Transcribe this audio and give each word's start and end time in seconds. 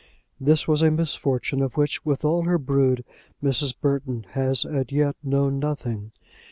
This 0.39 0.67
was 0.67 0.81
a 0.81 0.89
misfortune 0.89 1.61
of 1.61 1.77
which, 1.77 2.03
with 2.03 2.25
all 2.25 2.41
her 2.45 2.57
brood, 2.57 3.05
Mrs. 3.43 3.75
Burton 3.79 4.25
had 4.31 4.49
as 4.49 4.65
yet 4.89 5.15
known 5.23 5.59
nothing. 5.59 6.11